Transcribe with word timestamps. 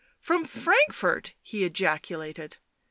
"From 0.27 0.45
Frankfort?" 0.45 1.35
he 1.43 1.63
ejaculated. 1.63 2.57